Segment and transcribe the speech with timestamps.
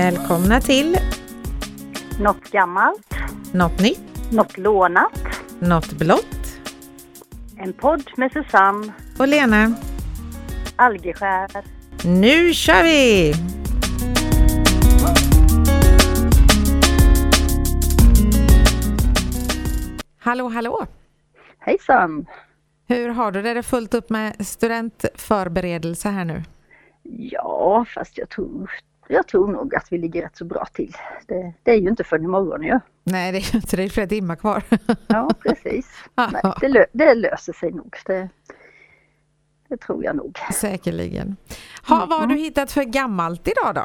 [0.00, 0.96] Välkomna till
[2.20, 3.14] Något gammalt,
[3.52, 5.20] Något nytt, något lånat.
[5.58, 6.60] Något blått
[7.56, 9.74] En podd med Susanne och Lena.
[10.76, 11.50] Algeskär.
[12.04, 13.32] Nu kör vi!
[20.18, 20.86] Hallå, hallå!
[21.58, 22.26] Hejsan!
[22.88, 23.50] Hur har du det?
[23.50, 26.42] Är det fullt upp med studentförberedelse här nu?
[27.02, 28.70] Ja, fast jag tror,
[29.10, 30.96] jag tror nog att vi ligger rätt så bra till.
[31.26, 32.80] Det, det är ju inte förrän imorgon ju.
[33.04, 33.82] Nej, det är inte det.
[33.82, 34.62] är flera timmar kvar.
[35.06, 35.86] Ja, precis.
[36.32, 37.96] Nej, det, lö, det löser sig nog.
[38.06, 38.28] Det,
[39.68, 40.38] det tror jag nog.
[40.52, 41.36] Säkerligen.
[41.88, 43.84] Ha, vad har du hittat för gammalt idag då?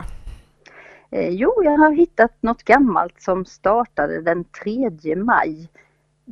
[1.18, 5.70] Eh, jo, jag har hittat något gammalt som startade den 3 maj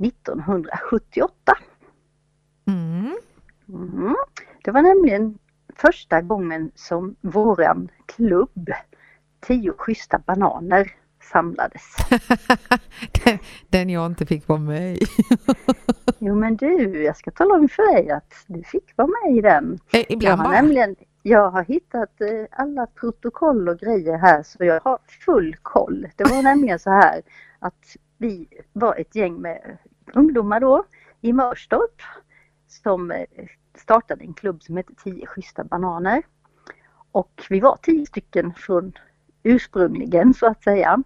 [0.05, 1.57] 1978.
[2.67, 3.17] Mm.
[3.69, 4.15] Mm.
[4.63, 5.37] Det var nämligen
[5.75, 8.69] första gången som våran klubb,
[9.39, 10.91] Tio schyssta bananer,
[11.31, 11.95] samlades.
[13.25, 13.37] den,
[13.69, 14.99] den jag inte fick vara med i.
[16.19, 19.41] Jo men du, jag ska tala om för dig att du fick vara med i
[19.41, 19.73] den.
[19.93, 20.61] Eh, Jag Ibland har bara.
[20.61, 26.07] nämligen jag har hittat eh, alla protokoll och grejer här så jag har full koll.
[26.15, 27.21] Det var nämligen så här
[27.59, 29.77] att vi var ett gäng med
[30.13, 30.83] ungdomar då
[31.21, 32.01] i Mörstorp
[32.67, 33.25] som eh,
[33.75, 36.23] startade en klubb som hette Tio schyssta bananer.
[37.11, 38.93] Och vi var tio stycken från
[39.43, 41.03] ursprungligen så att säga.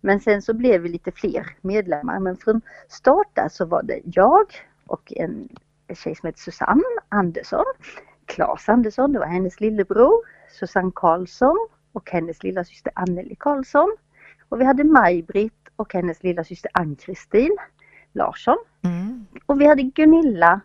[0.00, 2.20] Men sen så blev vi lite fler medlemmar.
[2.20, 4.44] Men från start där så var det jag
[4.86, 5.48] och en
[5.94, 7.64] tjej som heter Susanne Andersson.
[8.26, 10.24] Claes Andersson, det var hennes lillebror.
[10.58, 13.96] Susanne Karlsson och hennes lilla syster Anneli Karlsson.
[14.48, 17.56] Och vi hade Maj-Britt och hennes lilla syster Ann-Kristin
[18.12, 18.58] Larsson.
[18.82, 19.26] Mm.
[19.46, 20.60] Och vi hade Gunilla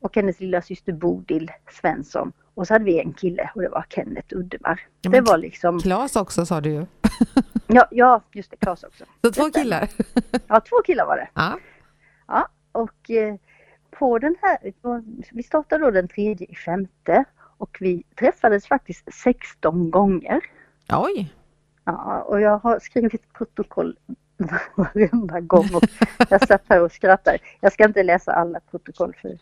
[0.00, 2.32] och hennes lilla syster Bodil Svensson.
[2.54, 4.80] Och så hade vi en kille och det var Kenneth Uddemar.
[5.00, 6.86] Ja, Det var liksom, Klas också sa du ju.
[7.66, 9.04] ja, ja just det, Claes också.
[9.24, 9.88] Så två killar.
[10.46, 11.28] Ja, två killar var det.
[11.34, 11.58] Ja.
[12.26, 13.34] Ja, och eh,
[13.90, 14.58] på den här,
[15.32, 20.40] vi startade då den tredje i femte och vi träffades faktiskt 16 gånger.
[20.88, 21.34] Oj!
[21.84, 23.96] Ja, och jag har skrivit protokoll
[24.74, 25.82] varenda gång och
[26.30, 27.38] jag satt här och skrattade.
[27.60, 29.38] Jag ska inte läsa alla protokoll för.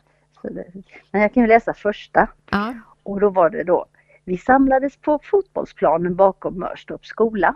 [1.10, 2.28] Men jag kan ju läsa första.
[2.50, 2.74] Ja.
[3.02, 3.86] Och då var det då,
[4.24, 7.54] vi samlades på fotbollsplanen bakom Mörstorps skola.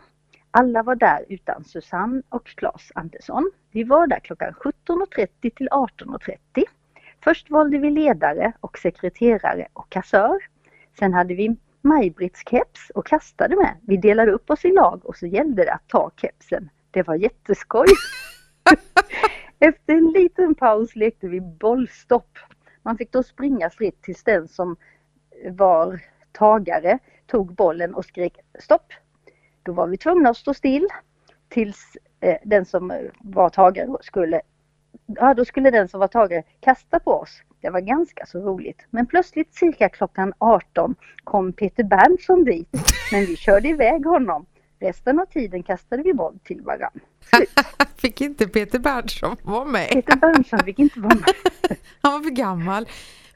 [0.51, 3.51] Alla var där utan Susanne och Claes Andersson.
[3.71, 6.37] Vi var där klockan 17.30 till 18.30.
[7.25, 10.39] Först valde vi ledare och sekreterare och kassör.
[10.99, 13.77] Sen hade vi Maj-Britts keps och kastade med.
[13.83, 16.71] Vi delade upp oss i lag och så gällde det att ta kepsen.
[16.91, 17.89] Det var jätteskoj.
[19.59, 22.39] Efter en liten paus lekte vi bollstopp.
[22.83, 24.77] Man fick då springa fritt tills den som
[25.51, 26.01] var
[26.33, 28.93] tagare tog bollen och skrek stopp.
[29.63, 30.89] Då var vi tvungna att stå still
[31.49, 34.41] tills eh, den som var tagare skulle,
[35.07, 37.43] ja då skulle den som var tagare kasta på oss.
[37.61, 38.87] Det var ganska så roligt.
[38.91, 42.69] Men plötsligt cirka klockan 18 kom Peter Berntsson dit.
[43.13, 44.47] Men vi körde iväg honom.
[44.81, 47.01] Resten av tiden kastade vi boll till varann.
[47.97, 49.89] Fick inte Peter Berntsson vara med?
[49.89, 51.25] Peter Berntsson fick inte vara med.
[52.03, 52.89] Han var för gammal.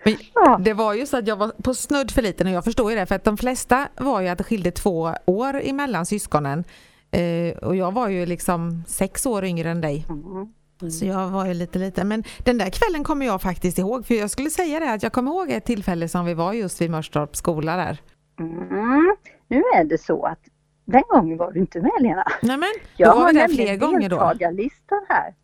[0.05, 0.59] Men Ja.
[0.65, 2.97] det var ju så att jag var på snudd för liten och jag förstår ju
[2.97, 6.65] det för att de flesta var ju att det skilde två år emellan syskonen.
[7.11, 10.07] Eh, och jag var ju liksom sex år yngre än dig.
[10.09, 10.53] Mm.
[10.93, 12.09] Så jag var ju lite liten.
[12.09, 14.07] Men den där kvällen kommer jag faktiskt ihåg.
[14.07, 16.81] För jag skulle säga det att jag kommer ihåg ett tillfälle som vi var just
[16.81, 17.99] vid Mörstorps skola där.
[18.41, 19.17] Mm.
[19.49, 20.39] Nu är det så att
[20.85, 22.25] den gången var du inte med Lena.
[22.43, 24.17] Nej men, Jag har nämligen fler gånger då.
[24.17, 25.35] deltagarlistan här.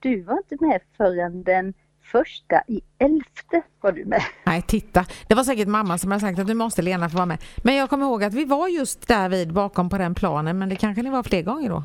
[0.00, 4.22] Du var inte med förrän den första i elfte var du med.
[4.46, 5.04] Nej, titta.
[5.28, 7.38] Det var säkert mamma som hade sagt att nu måste Lena få vara med.
[7.62, 10.58] Men jag kommer ihåg att vi var just där vid bakom på den planen.
[10.58, 11.84] Men det kanske ni var fler gånger då?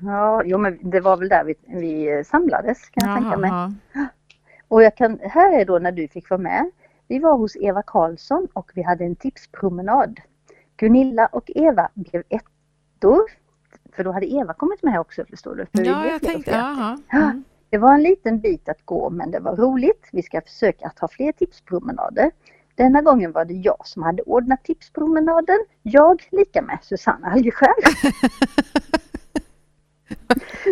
[0.00, 3.50] Ja, jo men det var väl där vi, vi samlades kan jag tänka mig.
[3.50, 3.74] Jaha.
[4.68, 6.70] Och jag kan, här är då när du fick vara med.
[7.08, 10.20] Vi var hos Eva Karlsson och vi hade en tipspromenad.
[10.76, 13.22] Gunilla och Eva blev ettor.
[13.92, 15.66] För då hade Eva kommit med också förstår du.
[15.66, 16.98] För Ja, jag tänkte, jaha.
[17.12, 17.44] Mm.
[17.70, 20.08] Det var en liten bit att gå men det var roligt.
[20.12, 22.30] Vi ska försöka att ha fler tipspromenader.
[22.74, 25.58] Denna gången var det jag som hade ordnat tipspromenaden.
[25.82, 27.74] Jag lika med Susanne Algeskär.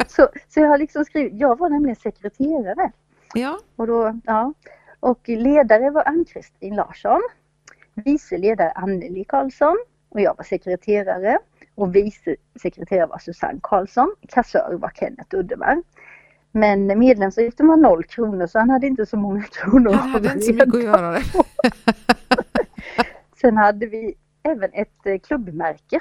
[0.06, 2.92] så, så jag har liksom skrivit, jag var nämligen sekreterare.
[3.34, 4.54] Ja, Och, då, ja.
[5.00, 7.20] och ledare var Ann-Kristin Larsson.
[7.94, 9.76] Vice ledare Anneli Karlsson.
[10.12, 11.38] Och jag var sekreterare.
[11.74, 14.14] Och vice sekreterare var Susanne Karlsson.
[14.28, 15.82] Kassör var Kenneth Uddemar.
[16.50, 19.92] Men medlemsavgiften var noll kronor så han hade inte så många kronor.
[19.92, 21.20] han hade inte så mycket att göra.
[23.40, 26.00] Sen hade vi även ett eh, klubbmärke.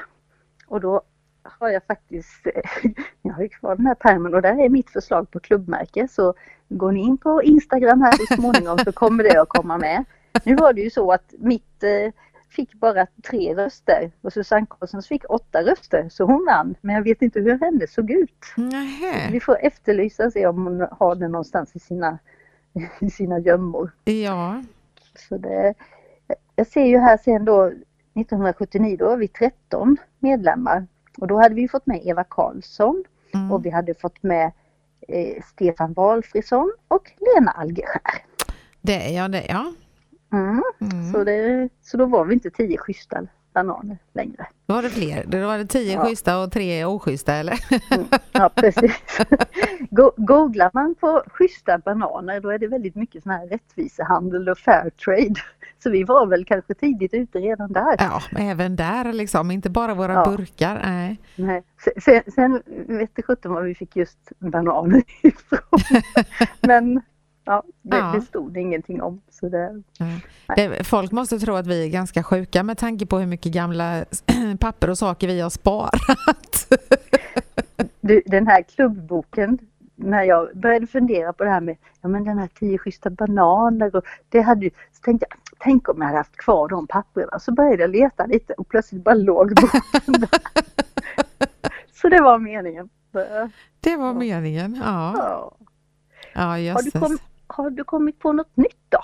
[0.67, 1.01] Och då
[1.43, 2.47] har jag faktiskt,
[3.21, 6.07] jag har ju kvar den här pärmen och där är mitt förslag på klubbmärke.
[6.07, 6.33] Så
[6.69, 10.05] går ni in på Instagram här så småningom så kommer det att komma med.
[10.43, 12.13] Nu var det ju så att mitt eh,
[12.51, 16.75] fick bara tre röster och Susanne Karlssons fick åtta röster så hon vann.
[16.81, 18.45] Men jag vet inte hur hennes såg ut.
[18.57, 19.31] Nähä.
[19.31, 22.19] Vi får efterlysa och se om hon har den någonstans i sina,
[22.99, 23.91] i sina gömmor.
[24.03, 24.63] Ja.
[25.29, 25.73] Så det,
[26.55, 30.87] jag ser ju här sen då 1979 då var vi 13 medlemmar
[31.17, 33.03] och då hade vi fått med Eva Karlsson
[33.33, 33.51] Mm.
[33.51, 34.51] och vi hade fått med
[35.07, 38.25] eh, Stefan Walfridsson och Lena Algerskär.
[38.81, 39.73] Det, ja, det, ja.
[40.33, 40.63] Mm.
[40.81, 41.11] Mm.
[41.11, 43.21] Så, det, så då var vi inte tio schyssta
[43.53, 44.47] bananer längre.
[44.65, 45.23] Då var det fler.
[45.27, 46.05] Då var det tio Ja.
[46.05, 47.59] schyssta och tre oschyssta eller?
[47.91, 48.05] Mm.
[48.31, 48.91] Ja precis.
[49.89, 54.57] Go- Googlar man på schyssta bananer då är det väldigt mycket sån här rättvisehandel och
[54.57, 55.35] fair trade.
[55.83, 57.95] Så vi var väl kanske tidigt ute redan där.
[57.99, 59.51] Ja, även där liksom.
[59.51, 60.25] Inte bara våra Ja.
[60.25, 60.81] burkar.
[60.83, 61.19] Nej.
[61.35, 61.63] Nej.
[61.83, 62.61] Sen, sen, sen
[62.97, 65.79] vet sjutton var vi fick just bananer ifrån.
[66.61, 67.01] Men
[67.45, 68.11] ja, det, Ja.
[68.15, 69.21] det stod ingenting om.
[69.29, 69.81] Så det.
[70.55, 74.05] Det, folk måste tro att vi är ganska sjuka med tanke på hur mycket gamla
[74.59, 76.67] papper och saker vi har sparat.
[78.01, 79.57] du, den här klubbboken,
[79.95, 83.95] när jag började fundera på det här med ja, men den här tio schyssta bananer
[83.95, 87.39] och det hade ju, så tänkte jag, tänk om jag hade haft kvar de papperna.
[87.39, 90.29] Så började jag leta lite och plötsligt bara låg boken där.
[92.01, 92.89] Så det var meningen.
[93.79, 94.81] Det var meningen.
[94.83, 95.13] Ja,
[96.33, 96.57] ja.
[96.57, 97.17] ja Har, du kom,
[97.51, 99.01] har du kommit på något nytt då?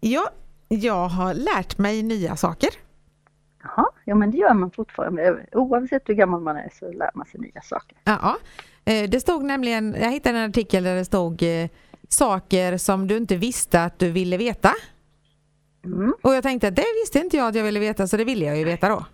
[0.00, 0.30] Ja,
[0.68, 2.70] jag har lärt mig nya saker.
[3.62, 5.46] Jaha, ja men det gör man fortfarande.
[5.52, 7.98] Oavsett hur gammal man är så lär man sig nya saker.
[8.04, 8.36] Ja,
[8.84, 11.68] eh, det stod nämligen, jag hittade en artikel där det stod eh,
[12.08, 14.72] saker som du inte visste att du ville veta.
[15.84, 16.14] Mm.
[16.22, 18.44] Och jag tänkte att det visste inte jag att jag ville veta så det ville
[18.44, 19.04] jag ju veta då.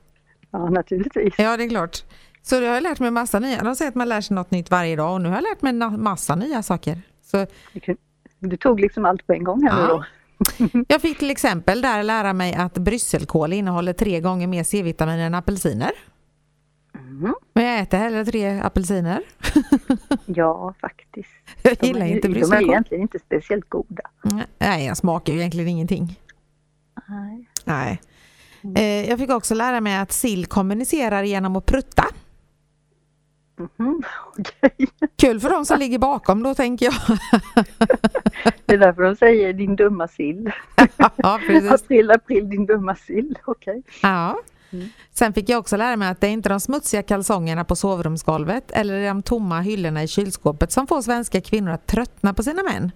[0.50, 1.34] Ja, naturligtvis.
[1.38, 2.04] Ja, det är klart.
[2.42, 3.62] Så jag har lärt mig massa nya.
[3.62, 5.62] De säger att man lär sig något nytt varje dag och nu har jag lärt
[5.62, 7.02] mig massa nya saker.
[7.22, 7.46] Så
[8.38, 9.88] Du, tog liksom allt på en gång här nu Ja.
[9.88, 10.04] då.
[10.88, 15.34] jag fick till exempel där lära mig att brysselkål innehåller tre gånger mer C-vitamin än
[15.34, 15.90] apelsiner.
[16.94, 17.34] Mm.
[17.54, 19.22] Men jag äter hellre tre apelsiner.
[20.26, 21.28] Ja, faktiskt.
[21.62, 22.70] Jag De gillar är, inte ju- de är brysselkål.
[22.70, 24.02] egentligen inte speciellt goda.
[24.58, 26.20] Nej, jag smakar ju egentligen ingenting.
[27.08, 27.48] Nej.
[27.64, 28.00] Nej.
[28.76, 32.04] Eh, Jag fick också lära mig att sill kommunicerar genom att prutta.
[33.78, 34.02] Mhm,
[34.38, 34.88] Okej.
[35.16, 36.94] Kul för de som ligger bakom då tänker jag.
[38.66, 40.52] Det är därför de säger din dumma sill.
[41.16, 41.70] ja, precis.
[41.70, 43.38] April, april, din dumma sill.
[43.44, 43.82] Okej.
[44.02, 44.38] Ja.
[44.72, 44.88] Mm.
[45.12, 48.70] Sen fick jag också lära mig att det är inte de smutsiga kalsongerna på sovrumsgolvet
[48.70, 52.92] eller de tomma hyllorna i kylskåpet som får svenska kvinnor att tröttna på sina män.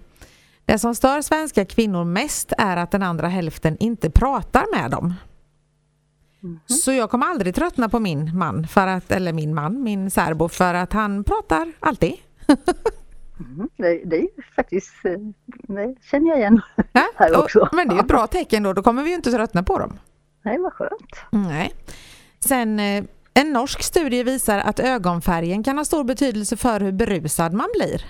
[0.65, 5.13] Det som stör svenska kvinnor mest är att den andra hälften inte pratar med dem.
[6.39, 6.59] Mhm.
[6.67, 10.49] Så jag kommer aldrig tröttna på min man, för att, eller min man, min särbo,
[10.49, 12.13] för att han pratar alltid.
[13.41, 13.69] Mhm.
[13.77, 15.11] Det, det är faktiskt, eh,
[15.67, 16.61] det känner jag igen
[16.91, 17.59] Ja, här också.
[17.59, 19.79] och, men det är ett bra tecken då, då kommer vi ju inte tröttna på
[19.79, 19.99] dem.
[20.43, 21.15] Nej, vad skönt.
[21.31, 21.73] Nej.
[22.39, 23.03] Sen eh,
[23.33, 28.05] en norsk studie visar att ögonfärgen kan ha stor betydelse för hur berusad man blir.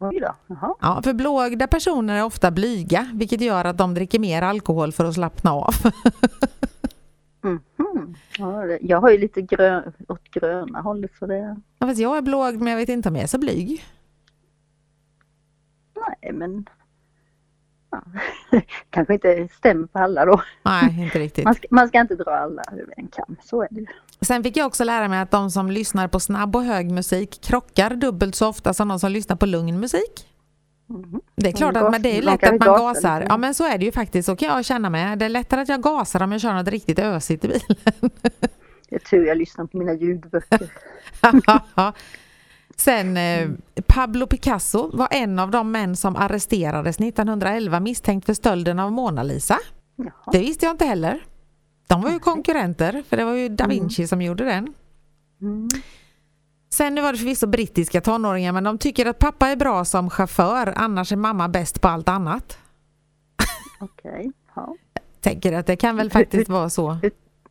[0.00, 0.34] Oj då.
[0.46, 0.74] Jaha.
[0.80, 5.04] Ja, för blåögda personer är ofta blyga, vilket gör att de dricker mer alkohol för
[5.04, 5.74] att slappna av.
[7.44, 7.60] Mhm.
[8.38, 12.22] Ja, jag har ju lite grön, åt gröna hållet så det, Ja, fast jag är
[12.22, 13.84] blåögd men jag vet inte om jag är så blyg.
[15.94, 16.66] nej men
[17.90, 18.02] ja.
[18.90, 20.42] kanske inte stämmer på alla då.
[20.62, 21.44] Nej, inte riktigt.
[21.44, 23.86] Man ska, man ska inte dra alla över en kam, så är det ju.
[24.20, 27.40] Sen fick jag också lära mig att de som lyssnar på snabb och hög musik
[27.42, 30.28] krockar dubbelt så ofta som de som lyssnar på lugn musik.
[31.34, 33.26] Det är klart att men det är lätt att man gasa gasar.
[33.28, 35.16] Ja men så är det ju faktiskt, så kan jag känna mig.
[35.16, 38.10] Det är lättare att jag gasar om jag kör något riktigt ösigt i bilen.
[38.88, 40.72] Det är tur jag lyssnar på mina ljudböcker.
[42.76, 43.50] Sen eh,
[43.86, 49.22] Pablo Picasso var en av de män som arresterades 1911 misstänkt för stölden av Mona
[49.22, 49.58] Lisa.
[49.96, 50.12] Jaha.
[50.32, 51.24] Det visste jag inte heller.
[51.86, 54.74] De var ju konkurrenter, för det var ju Da Vinci som gjorde den.
[55.40, 55.68] Mm.
[56.72, 60.10] Sen nu var det förvisso brittiska tonåringar, men de tycker att pappa är bra som
[60.10, 62.58] chaufför, annars är mamma bäst på allt annat.
[63.80, 64.32] Okej.
[64.54, 64.74] Ja.
[65.20, 66.96] Tänker att det kan väl faktiskt vara så.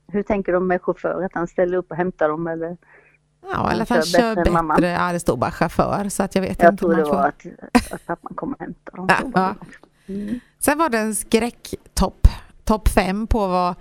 [0.08, 1.24] Hur tänker de med chaufför?
[1.24, 2.78] Att han ställer upp och hämtar dem eller?
[3.52, 4.80] Ja, eller att Han kör bättre mamma.
[4.82, 6.82] Ja, det stod bara chaufför, så att jag vet Jag inte.
[6.82, 7.46] tror om det var att,
[7.94, 9.08] att pappan kommer och hämtar dem.
[9.10, 9.56] Ja, ja.
[10.06, 10.14] det.
[10.14, 10.40] Mm.
[10.60, 12.28] Sen var det en skräcktopp,
[12.64, 13.76] topp fem på vad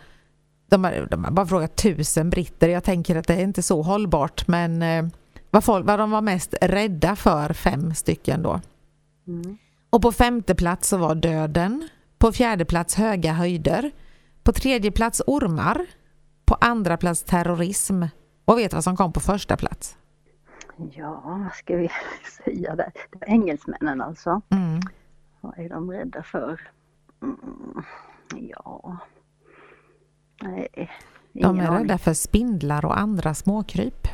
[0.68, 2.68] de har, de har bara frågat tusen britter.
[2.68, 5.04] Jag tänker att det är inte så hållbart, men eh,
[5.50, 8.60] vad, folk, vad de var mest rädda för, fem stycken då.
[9.26, 9.58] Mm.
[9.90, 11.88] Och på femte plats så var döden.
[12.18, 13.90] På fjärde plats höga höjder.
[14.42, 15.86] På tredje plats ormar.
[16.44, 18.02] På andra plats terrorism.
[18.44, 19.96] Och vet vad som kom på första plats?
[20.92, 21.90] Ja, vad ska vi
[22.44, 22.92] säga där?
[23.10, 24.40] Det var engelsmännen alltså.
[24.48, 24.80] Mm.
[25.40, 26.60] Vad är de rädda för?
[27.22, 27.82] Mm,
[28.36, 28.96] ja...
[30.42, 30.90] Nej,
[31.32, 34.08] De är rädda för spindlar och andra småkryp.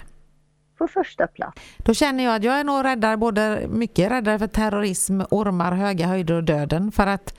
[0.79, 1.63] På första plats.
[1.79, 6.07] Då känner jag att jag är nog räddare, både mycket räddare för terrorism, ormar, höga
[6.07, 6.93] höjder och döden.
[6.93, 7.35] För att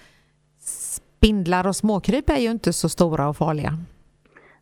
[0.59, 3.77] spindlar och småkryp är ju inte så stora och farliga.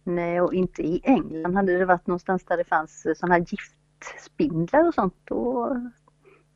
[0.04, 1.56] Nej, och inte i England.
[1.56, 5.68] Hade det varit någonstans där det fanns sådana här giftspindlar och sånt, då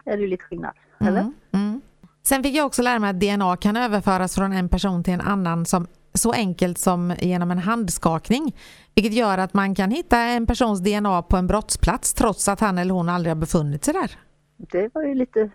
[0.05, 0.73] är det ju lite skillnad.
[0.99, 1.21] Eller?
[1.21, 1.81] Mm, mm.
[2.23, 5.21] Sen fick jag också lära mig att DNA kan överföras från en person till en
[5.21, 8.55] annan som så enkelt som genom en handskakning.
[8.95, 12.77] Vilket gör att man kan hitta en persons DNA på en brottsplats trots att han
[12.77, 14.11] eller hon aldrig har befunnit sig där.
[14.57, 15.49] Det var ju lite,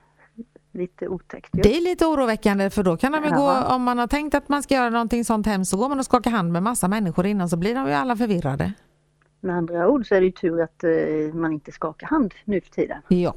[0.72, 1.48] lite otäckt.
[1.52, 4.48] Det är lite oroväckande för då kan de ju gå, om man har tänkt att
[4.48, 7.26] man ska göra någonting sånt hemskt så går man och skakar hand med massa människor
[7.26, 8.72] innan så blir de ju alla förvirrade.
[9.40, 12.60] Med andra ord så är det ju tur att eh, man inte skakar hand nu
[12.60, 12.98] för tiden.
[13.08, 13.34] Ja.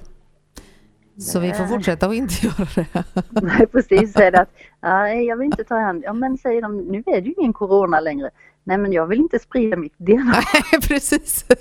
[1.20, 3.04] Så vi får fortsätta att inte göra det.
[3.42, 4.50] Nej precis, är det att
[4.82, 6.04] nej, jag vill inte ta hand.
[6.06, 8.30] Ja men säger de, nu är det ju ingen corona längre.
[8.64, 10.24] Nej men jag vill inte sprida mitt DNA.
[10.54, 11.46] Nej, precis.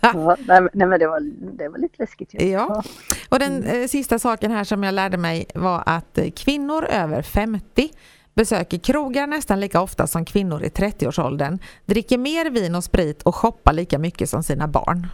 [0.00, 1.20] Ja, nej, men- det var,
[1.56, 2.46] det var lite läskigt ju.
[2.48, 2.82] Ja.
[3.28, 7.22] Och den eh, sista saken här som jag lärde mig var att eh, kvinnor över
[7.22, 7.90] 50
[8.34, 13.34] besöker krogar nästan lika ofta som kvinnor i 30-årsåldern, dricker mer vin och sprit och
[13.34, 15.06] shoppar lika mycket som sina barn.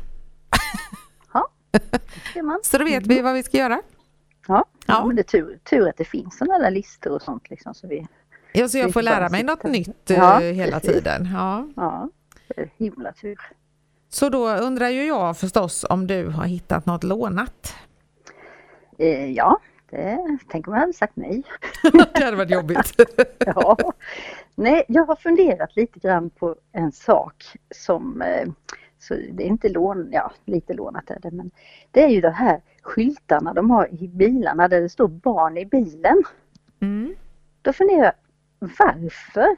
[2.63, 3.81] Så då vet vi vad vi ska göra.
[4.49, 5.07] Ja, Ja.
[5.07, 7.75] men det är tur, tur att det finns sådana där listor och sånt liksom.
[7.75, 8.07] Så vi,
[8.53, 10.95] Ja, så jag får lära mig något nytt eh, Ja, hela precis.
[10.97, 11.29] tiden.
[11.33, 11.69] Ja.
[11.77, 12.09] ja,
[12.49, 13.39] det är himla tur.
[14.09, 17.75] Så då undrar ju jag förstås om du har hittat något lånat.
[18.99, 19.59] Eh, ja,
[19.91, 21.43] det, tänk om jag hade sagt nej.
[22.15, 23.01] det hade varit jobbigt.
[23.47, 23.77] Ja.
[24.55, 28.49] Nej, jag har funderat lite grann på en sak som, eh,
[29.01, 31.51] så det är inte lån, ja lite lånat är det, men
[31.91, 35.67] det är ju de här skyltarna de har i bilarna där det står barn i
[35.67, 36.23] bilen.
[36.81, 37.15] Mm.
[37.63, 38.13] Då funderar jag,
[38.79, 39.57] varför?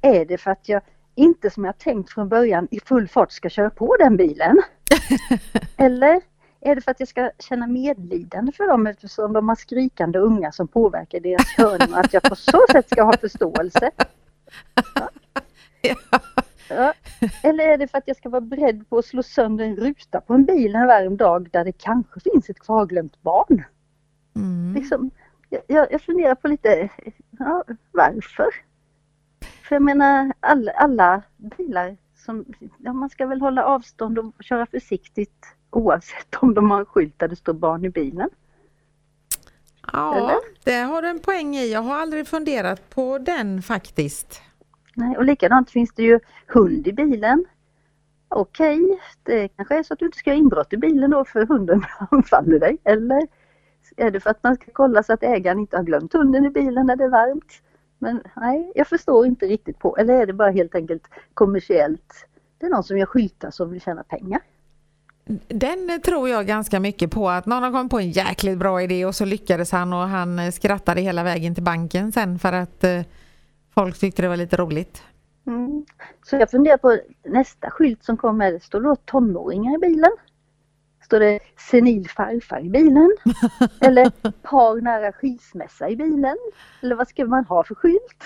[0.00, 0.82] Är det för att jag
[1.14, 4.62] inte som jag tänkt från början i full fart ska köra på den bilen?
[5.76, 6.20] Eller
[6.60, 10.52] är det för att jag ska känna medlidande för dem eftersom de har skrikande unga
[10.52, 13.90] som påverkar deras körning och att jag på så sätt ska ha förståelse?
[15.82, 16.20] Ja.
[17.42, 20.20] Eller är det för att jag ska vara beredd på att slå sönder en ruta
[20.20, 23.64] på en bil en varm dag där det kanske finns ett kvarglömt barn?
[24.36, 24.74] Mm.
[24.74, 25.10] Liksom,
[25.50, 26.88] jag- jag, jag funderar på lite,
[27.38, 28.46] ja, varför?
[29.68, 32.44] För jag menar alla, alla bilar som,
[32.78, 37.18] ja, man ska väl hålla avstånd och köra försiktigt oavsett om de har en skylt
[37.18, 38.30] där det står barn i bilen.
[39.92, 40.36] Ja, Eller?
[40.64, 41.72] det har du en poäng i.
[41.72, 44.42] Jag har aldrig funderat på den faktiskt.
[44.98, 47.44] Nej, och likadant finns det ju hund i bilen.
[48.28, 51.46] Okej, det kanske är så att du inte ska göra inbrott i bilen då för
[51.46, 52.78] hunden anfaller dig.
[52.84, 53.28] Eller
[53.96, 56.50] är det för att man ska kolla så att ägaren inte har glömt hunden i
[56.50, 57.62] bilen när det är varmt?
[57.98, 61.02] Men nej, jag förstår inte riktigt på, eller är det bara helt enkelt
[61.34, 62.26] kommersiellt?
[62.58, 64.40] Det är någon som gör skyltar som vill tjäna pengar.
[65.48, 69.04] Den tror jag ganska mycket på att någon har kommit på en jäkligt bra idé
[69.04, 73.00] och så lyckades han och han skrattade hela vägen till banken sen för att eh,
[73.80, 75.02] folk tyckte det var lite roligt.
[75.46, 75.86] Mm.
[76.22, 80.10] Så jag funderar på nästa skylt som kommer, det står då tonåringar i bilen.
[81.04, 81.40] Står det
[81.70, 83.16] senil farfar i bilen?
[83.80, 84.10] Eller
[84.42, 86.36] par nära skilsmässa i bilen?
[86.82, 88.24] Eller vad ska man ha för skylt?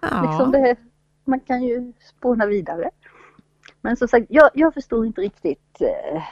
[0.00, 0.22] Ja.
[0.22, 0.76] Liksom det,
[1.24, 2.90] man kan ju spåna vidare.
[3.80, 6.22] Men som sagt, jag, jag förstår inte riktigt eh,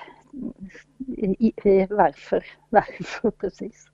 [1.17, 3.87] i, i, varför, varför precis.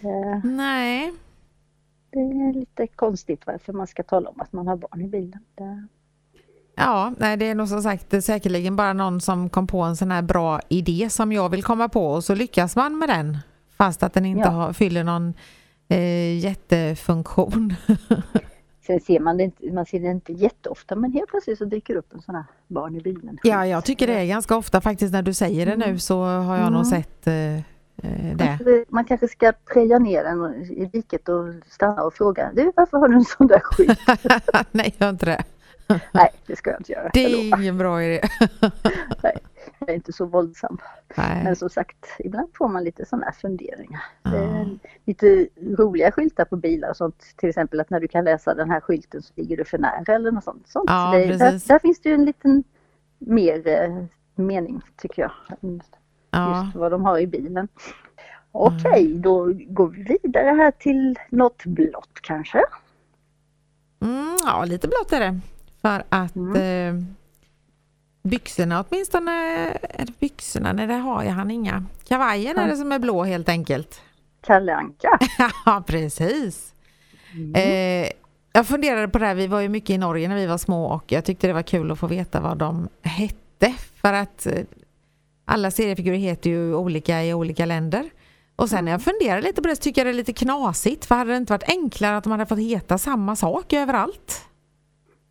[0.00, 1.12] Det, Nej,
[2.12, 5.40] det är lite konstigt varför man ska tala om att man har barn i bilen.
[5.54, 5.86] Det,
[6.76, 10.10] ja, nej, det är nog som sagt säkerligen bara någon som kom på en sån
[10.10, 13.38] här bra idé som jag vill komma på och så lyckas man med den
[13.76, 14.48] fast att den inte Ja.
[14.50, 15.34] har, fyller någon
[15.88, 17.74] eh, jättefunktion.
[18.86, 21.94] Sen ser man det inte, man ser det inte jätteofta men helt plötsligt så dyker
[21.96, 23.38] upp en sån här barn i bilen.
[23.42, 26.56] Ja, jag tycker det är ganska ofta faktiskt när du säger det nu så har
[26.56, 27.02] jag nog Mm.
[27.02, 27.60] sett eh, eh,
[27.96, 28.36] det.
[28.38, 32.98] Kanske Man kanske ska preja ner den i diket och stanna och fråga du varför
[32.98, 34.00] har du en sån där skylt?
[34.70, 35.44] Nej, gör inte det.
[36.12, 37.10] Nej det ska jag inte göra.
[37.12, 38.20] Det är ingen bra idé.
[39.22, 39.38] Nej,
[39.78, 40.78] jag är inte så våldsam.
[41.16, 41.44] Nej.
[41.44, 44.02] Men som sagt, ibland får man lite sådana här funderingar.
[44.22, 47.34] Det är lite roliga skyltar på bilar och sånt.
[47.36, 50.14] Till exempel att när du kan läsa den här skylten så ligger du för nära
[50.14, 50.68] eller något sånt.
[50.68, 50.90] sånt.
[50.90, 52.64] Så det, där, där finns det ju en liten
[53.18, 55.32] mer eh, mening tycker jag.
[56.32, 56.64] Ja.
[56.64, 57.68] Just vad de har i bilen.
[58.52, 62.62] Okej, då går vi vidare här till något blått kanske.
[64.02, 65.40] Mm, ja, lite blått är det.
[65.82, 66.96] För att mm.
[66.96, 67.04] eh,
[68.22, 69.32] byxorna åtminstone,
[69.80, 71.84] är det byxorna, nej det har jag han inga.
[72.04, 74.02] Kavajen är det som är blå helt enkelt.
[74.40, 75.18] Kalle Anka.
[75.66, 76.74] ja, precis.
[77.34, 77.54] Mm.
[77.54, 78.08] Eh,
[78.52, 80.86] jag funderade på det här, vi var ju mycket i Norge när vi var små
[80.86, 83.74] och jag tyckte det var kul att få veta vad de hette.
[84.00, 84.64] För att eh,
[85.52, 88.10] alla seriefigurer heter ju olika i olika länder.
[88.56, 91.04] Och sen när jag funderar lite på det så tycker jag det är lite knasigt.
[91.04, 94.46] För hade det inte varit enklare att de hade fått heta samma sak överallt?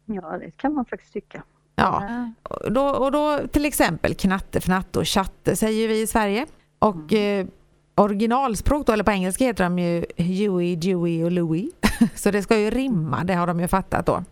[0.06, 1.44] Ja, det kan man faktiskt tycka.
[1.76, 6.46] Ja, och då, och då till exempel knatte, fnatte och chatte säger vi i Sverige.
[6.80, 7.48] Och mm.
[7.48, 7.54] eh,
[7.96, 11.72] originalspråk då, eller på engelska heter de ju Huey, Dewey och Louie.
[12.16, 14.24] Så det ska ju rimma, det har de ju fattat då.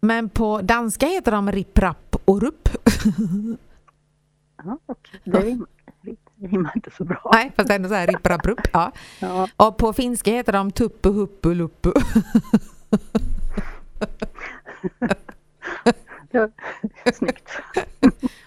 [0.00, 2.68] Men på danska heter de Ripp, Rapp och Rupp.
[4.64, 5.20] Ja, okay.
[5.24, 5.68] det rimmar,
[6.40, 7.30] rimmar inte så bra.
[7.32, 8.68] Nej, fast ändå så här Ripp.
[8.72, 8.92] Ja.
[9.20, 9.48] ja.
[9.56, 11.92] Och på finska heter de Tuppu, Huppu, Luppu.
[17.14, 17.50] Snyggt.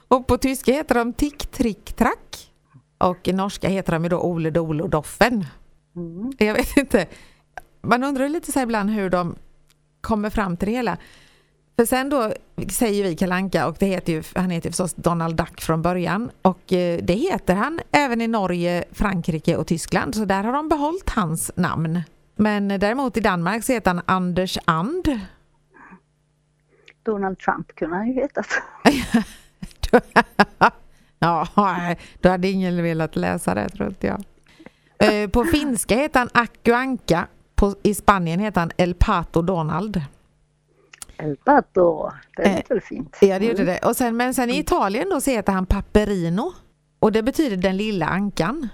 [0.08, 2.52] och på tyska heter de Tick, Trick, Track.
[2.98, 5.46] Och i norska heter de ju då Ole, Dole och Doffen.
[5.96, 6.32] Mm.
[6.38, 7.08] Jag vet inte.
[7.82, 9.36] Man undrar lite så ibland hur de
[10.02, 10.98] kommer fram till det hela.
[11.76, 12.34] För sen då
[12.70, 16.74] säger vi Kalanka och det heter ju, han heter förstås Donald Duck från början och
[16.74, 21.10] eh, det heter han även i Norge, Frankrike och Tyskland så där har de behållit
[21.10, 22.02] hans namn.
[22.36, 25.20] Men däremot i Danmark så heter han Anders And.
[27.04, 28.48] Donald Trump kunde han ju hetat.
[31.20, 31.48] ja,
[32.22, 34.24] då hade ingen velat läsa det tror inte jag.
[34.98, 37.28] Eh, på finska heter han Akku Anka,
[37.84, 40.02] i Spanien heter han El Pato Donald.
[41.18, 43.18] El Pato, det låter väl fint.
[43.22, 43.80] Ja, det gjorde det.
[43.80, 46.54] Och sen, men sen i Italien då så heter han Paperino.
[47.00, 48.70] Och det betyder den lilla ankan.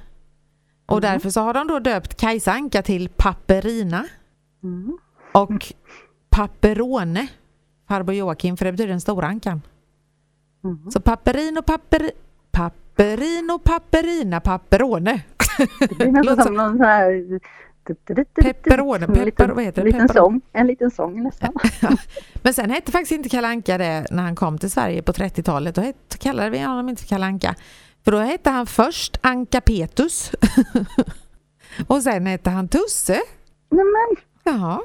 [0.86, 1.12] Och mm.
[1.12, 4.06] därför så har de då döpt Kajsa Anka till Paperina.
[4.64, 4.98] Mm.
[5.32, 5.74] Och
[6.30, 7.28] Paperone,
[7.88, 9.62] farbror Joakim, för det betyder den stora ankan.
[10.64, 10.92] Mm.
[10.92, 12.12] Så Paperino, Paper,
[12.52, 15.22] Paperino, Paperina, Paperone.
[15.80, 17.40] Det blir nästan som någon sån här
[17.96, 19.92] Pepperone, pepper, vad heter det?
[19.92, 21.54] Liten sång, en liten sång nästan.
[22.42, 25.76] Men sen hette faktiskt inte Kalanka det när han kom till Sverige på 30-talet.
[25.76, 27.56] Då kallade vi honom inte Kalanka.
[28.04, 30.32] För då hette han först Anka Petus.
[31.88, 33.22] och sen hette han Tusse.
[33.70, 34.16] Nämen!
[34.44, 34.84] Ja.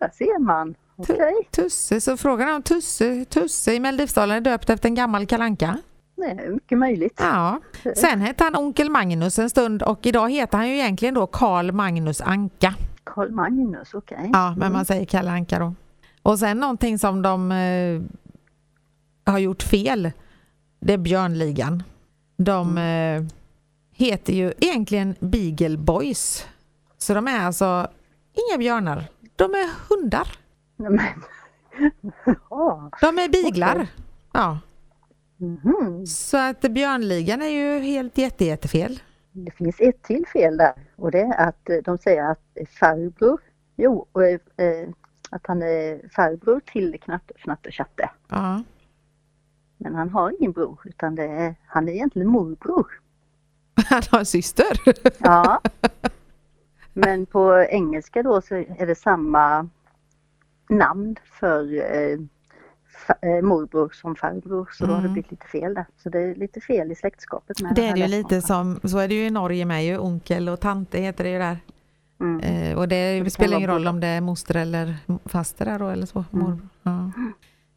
[0.00, 0.74] Där ser man.
[0.96, 1.32] Okay.
[1.50, 5.78] Tusse, så frågan är om Tusse, Tusse i Melodifestivalen är döpt efter en gammal kalanka.
[6.22, 7.20] Är mycket möjligt.
[7.20, 7.60] Ja.
[7.96, 11.72] Sen hette han Onkel Magnus en stund och idag heter han ju egentligen då Karl
[11.72, 12.74] Magnus Anka.
[13.04, 14.16] Karl Magnus, okej.
[14.18, 14.30] Okay.
[14.32, 14.72] Ja, men mm.
[14.72, 15.74] man säger Kalle Anka då.
[16.22, 18.02] Och sen någonting som de eh,
[19.32, 20.10] har gjort fel,
[20.80, 21.82] det är Björnligan.
[22.36, 23.24] De mm.
[23.24, 23.32] eh,
[23.92, 26.46] heter ju egentligen Beagle Boys.
[26.98, 27.88] Så de är alltså
[28.32, 29.04] inga björnar,
[29.36, 30.28] de är hundar.
[30.76, 31.00] Men.
[33.00, 33.74] de är biglar.
[33.74, 33.86] Okay.
[34.32, 34.58] Ja.
[35.40, 36.06] Mm.
[36.06, 39.00] Så att Björnligan är ju helt jätte, jättefel.
[39.32, 43.40] Det finns ett till fel där och det är att de säger att farbror,
[43.76, 44.06] jo,
[44.56, 44.88] eh,
[45.30, 48.10] att han är farbror till Knatte, Fnatte, Chatte.
[48.28, 48.62] Ja.
[49.76, 52.86] Men han har ingen bror utan det är, han är egentligen morbror.
[53.88, 54.80] Han har en syster?
[55.18, 55.60] Ja.
[56.92, 59.68] Men på engelska då så är det samma
[60.68, 62.18] namn för eh, eh,
[63.42, 64.90] morbror som farbror så mm.
[64.90, 65.12] då har det mm.
[65.12, 65.86] blivit lite fel där.
[66.02, 67.60] Så det är lite fel i släktskapet.
[67.60, 69.98] Med det är det ju lite som, så är det ju i Norge med ju,
[69.98, 71.58] onkel och tante heter det ju där.
[72.20, 72.40] Mm.
[72.40, 75.88] Eh, och det, det spelar ingen roll om det är moster eller faster där då
[75.88, 76.24] eller så.
[76.32, 76.68] Mm.
[76.82, 76.90] Ja.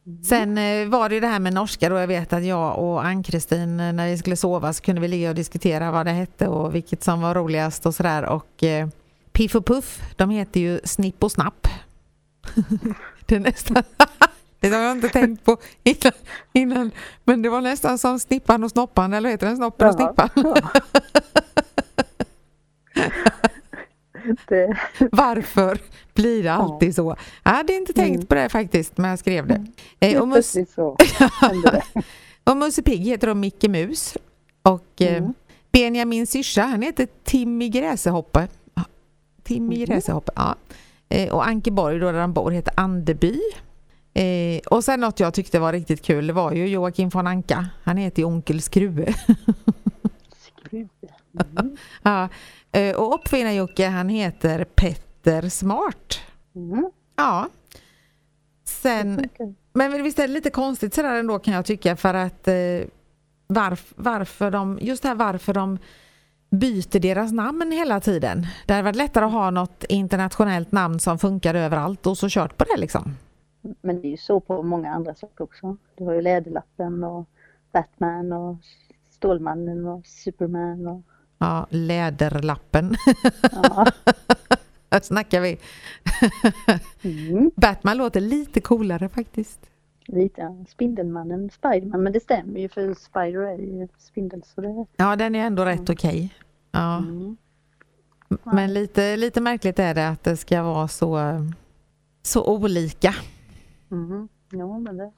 [0.06, 0.22] Mm.
[0.24, 1.96] Sen eh, var det ju det här med norska då.
[1.96, 5.28] Jag vet att jag och Ann-Kristin eh, när vi skulle sova så kunde vi ligga
[5.28, 8.24] och diskutera vad det hette och vilket som var roligast och sådär.
[8.24, 8.88] Och eh,
[9.32, 11.68] Piff och Puff, de heter ju Snipp och Snapp.
[13.26, 13.82] det är nästan...
[14.70, 16.12] det har jag inte tänkt på innan,
[16.52, 16.90] innan,
[17.24, 20.28] Men det var nästan som Snippan och Snoppan, eller heter den Snoppen och Snippan?
[24.48, 24.76] det...
[25.12, 25.78] Varför
[26.14, 26.92] blir det alltid ja.
[26.92, 27.16] så?
[27.42, 28.26] Jag hade inte tänkt mm.
[28.26, 29.66] på det faktiskt, men jag skrev det.
[30.00, 30.56] Eh, och, mus...
[30.74, 30.96] så.
[32.44, 34.16] och Musse Pigg heter då Micke Mus.
[34.62, 35.34] Och eh, mm.
[35.72, 38.48] Benjamin syrsa, han heter Timmy Gräsehoppe.
[39.42, 39.86] Timmy mm.
[39.86, 40.54] Gräsehoppe, ja.
[41.08, 43.40] Eh, och Ankeborg då där han bor heter Andeby.
[44.14, 47.68] Eh, och sen något jag tyckte var riktigt kul var ju Joakim von Anka.
[47.84, 49.14] Han heter ju Onkel Skruve.
[50.66, 50.88] Skruve.
[51.56, 51.76] Mm.
[52.02, 52.28] ja,
[52.72, 56.20] eh, och uppfinnar-Jocke han heter Petter Smart.
[56.54, 56.90] Mm.
[57.16, 57.48] Ja.
[58.64, 59.28] Sen,
[59.72, 62.54] men visst är det lite konstigt sådär ändå kan jag tycka för att eh,
[63.46, 65.78] varf, varför de, just det här varför de
[66.50, 68.46] byter deras namn hela tiden.
[68.66, 72.56] Det hade varit lättare att ha något internationellt namn som funkar överallt och så kört
[72.56, 73.16] på det liksom.
[73.80, 75.76] Men det är ju så på många andra saker också.
[75.96, 77.28] Du har ju Läderlappen och
[77.72, 78.56] Batman och
[79.10, 81.02] Stålmannen och Superman och
[81.38, 82.96] Ja, Läderlappen.
[83.52, 83.86] ja.
[84.90, 85.58] Här snackar vi.
[87.02, 87.50] Mm.
[87.56, 89.60] Batman låter lite coolare faktiskt.
[90.06, 90.64] Lite, ja.
[90.68, 94.86] Spindelmannen, Spiderman, men det stämmer ju för Spider är ju spindel så det...
[94.96, 96.34] Ja, den är ändå rätt okej.
[96.70, 96.98] Ja.
[96.98, 97.36] Mm.
[98.44, 101.20] Men lite, lite märkligt är det att det ska vara så,
[102.22, 103.14] så olika.
[103.90, 104.28] Mm.
[104.50, 105.12] Ja, men det är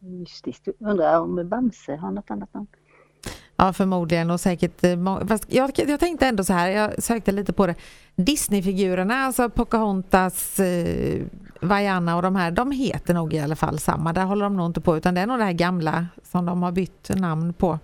[0.00, 0.68] mystiskt.
[0.80, 2.66] Undrar om Bamse har något annat namn?
[3.56, 4.84] Ja, förmodligen och säkert.
[4.84, 7.74] eh, Fast jag, jag tänkte ändå så här, jag sökte lite på det.
[8.16, 11.22] Disneyfigurerna, alltså Pocahontas, eh,
[11.60, 14.12] Vaiana och de här, de heter nog i alla fall samma.
[14.12, 16.62] Där håller de nog inte på, utan det är nog det här gamla som de
[16.62, 17.78] har bytt namn på.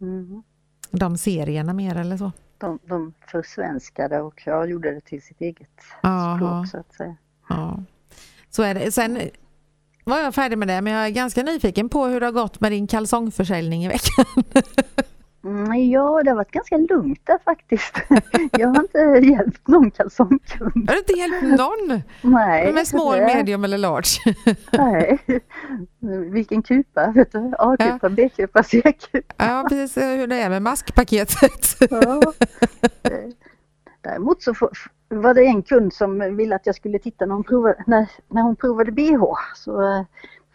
[0.00, 0.42] Mm.
[0.90, 2.32] De serierna mer eller så.
[2.58, 5.68] De, de försvenskade och jag gjorde det till sitt eget
[6.02, 6.36] Aha.
[6.36, 7.16] språk så att säga.
[7.48, 7.78] Ja.
[8.50, 8.92] Så är det.
[8.92, 9.18] Sen
[10.04, 12.60] var jag färdig med det, men jag är ganska nyfiken på hur det har gått
[12.60, 14.24] med din kalsongförsäljning i veckan.
[15.44, 17.94] Mm, ja, det har varit ganska lugnt där faktiskt.
[18.58, 20.90] Jag har inte hjälpt någon kalsongkund.
[20.90, 22.02] Har du inte hjälpt någon?
[22.32, 22.72] Nej.
[22.72, 24.34] Med small, medium eller large?
[24.72, 25.18] Nej.
[26.32, 27.52] Vilken kupa, vet du?
[27.58, 29.34] A-kupa, B-kupa, C-kupa.
[29.36, 31.76] Ja, precis hur det är med maskpaketet.
[31.90, 32.20] Ja.
[33.02, 33.10] Eh,
[34.00, 37.34] Däremot så f- f- var det en kund som ville att jag skulle titta när
[37.34, 39.34] hon provade, när, när hon provade bh.
[39.56, 40.02] Så eh,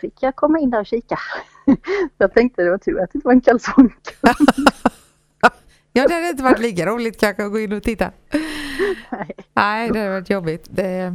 [0.02, 1.20] fick jag komma in där och kika.
[2.18, 3.92] Jag tänkte det var tur att det inte var en kalsongkund.
[5.96, 8.12] Ja, det hade inte varit lika roligt kanske att gå in och titta.
[9.10, 9.36] Nej.
[9.54, 10.68] Nej, det hade varit jobbigt.
[10.70, 11.14] Det,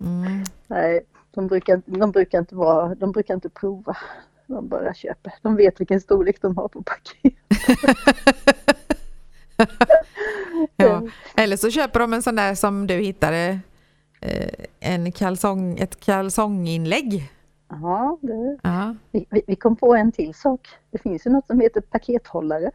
[0.00, 0.44] mm.
[0.66, 1.00] Nej,
[1.34, 3.96] de brukar, de brukar inte vara, de brukar inte prova.
[4.46, 5.34] De bara köper.
[5.42, 7.34] De vet vilken storlek de har på paket.
[10.76, 11.02] Ja.
[11.36, 13.60] Eller så köper de en sån där som du hittade,
[14.20, 17.32] eh, en kalsong, ett kalsonginlägg.
[17.68, 18.94] Ja, det, Ja.
[19.10, 20.68] vi, vi- kom på en till sak.
[20.90, 22.70] Det finns ju något som heter pakethållare.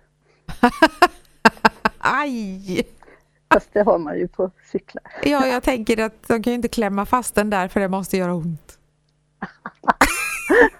[1.97, 2.83] Aj!
[3.53, 5.03] Fast det har man ju på cyklar.
[5.23, 8.17] Ja, jag tänker att de kan ju inte klämma fast den där för det måste
[8.17, 8.77] göra ont.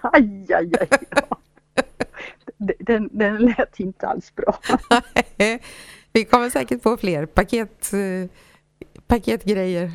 [0.00, 0.88] Aj, aj, aj.
[1.10, 1.38] Ja.
[2.78, 4.58] Den, den lät inte alls bra.
[6.12, 8.30] Vi kommer säkert få fler paket, eh,
[9.06, 9.92] paketgrejer.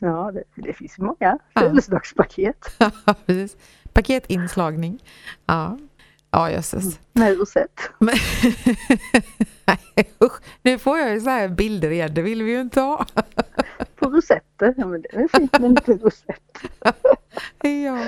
[0.00, 1.38] Ja, det, det finns många Ja.
[1.60, 2.78] födelsedagspaket
[3.26, 3.56] Precis.
[3.92, 5.02] Paketinslagning.
[5.46, 5.78] Ja,
[6.30, 6.98] ja jösses.
[7.12, 7.80] med rosett.
[7.98, 8.14] Men,
[9.66, 12.80] Nej, usch, nu får jag ju så här bilder igen, det vill vi ju inte
[12.80, 13.06] ha.
[13.96, 14.74] På rosetter.
[14.76, 16.58] Ja, men det är fint med en liten rosett.
[17.62, 17.98] Ja,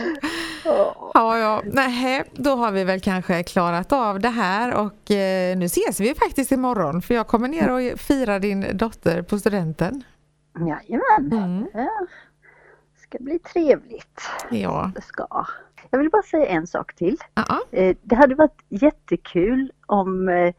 [1.14, 1.38] Ja.
[1.38, 1.62] ja.
[1.64, 6.14] Nej, då har vi väl kanske klarat av det här och eh, nu ses vi
[6.14, 10.02] faktiskt imorgon för jag kommer ner och firar din dotter på studenten.
[10.58, 11.32] Jajamän.
[11.44, 11.66] Mm.
[11.74, 12.06] Ja.
[12.96, 14.20] ska bli trevligt.
[14.50, 15.46] Ja, Det ska.
[15.90, 17.16] Jag vill bara säga en sak till.
[17.34, 20.54] ja, Eh, Det hade varit jättekul om eh,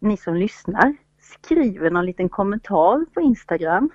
[0.00, 3.90] ni som lyssnar skriver någon liten kommentar på Instagram.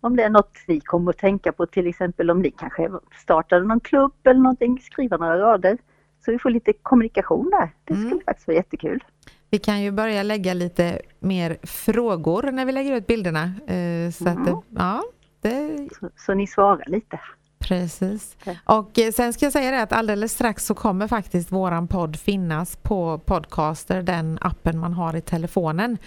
[0.00, 2.90] Om det är något ni kommer att tänka på, till exempel om ni kanske
[3.22, 5.78] startade någon klubb eller någonting, skriva några rader.
[6.24, 7.70] Så vi får lite kommunikation där.
[7.84, 8.20] Det skulle Mm.
[8.26, 9.04] faktiskt vara jättekul.
[9.50, 13.42] vi kan ju börja lägga lite mer frågor när vi lägger ut bilderna.
[13.66, 14.56] Eh, Så att, Mm.
[14.76, 15.02] ja,
[15.40, 17.20] det Så, så ni svarar lite.
[17.58, 18.36] Precis.
[18.64, 22.16] Och eh, sen ska jag säga det att alldeles strax så kommer faktiskt våran podd
[22.16, 25.98] finnas på Podcaster, den appen man har i telefonen.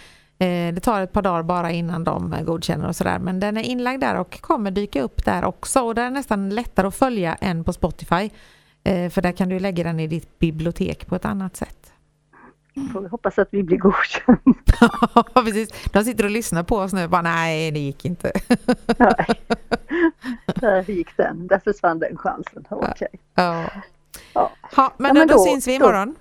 [0.41, 3.57] Eh, Det tar ett par dagar bara innan de eh, godkänner och sådär men den
[3.57, 6.95] är inlagd där och kommer dyka upp där också och det är nästan lättare att
[6.95, 8.29] följa än på Spotify.
[8.83, 11.93] Eh, För där kan du lägga den i ditt bibliotek på ett annat sätt.
[12.93, 14.41] Får vi hoppas att vi blir godkända.
[15.15, 15.69] Ja, precis.
[15.91, 18.31] De sitter och lyssnar på oss nu och bara nej det gick inte.
[18.97, 19.25] Nej.
[20.55, 21.47] Där gick den.
[21.47, 22.65] Där försvann den chansen.
[22.69, 23.07] Okej.
[23.35, 23.65] Ja.
[24.33, 24.51] Ja.
[24.75, 26.15] Ja, men, Ja, men då, då- syns vi då- imorgon.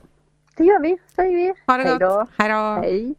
[0.56, 1.54] Det gör vi, säger vi.
[1.66, 2.00] Ha det Hej gott.
[2.00, 2.26] då.
[2.38, 2.80] Hej då.
[2.82, 3.14] Hej.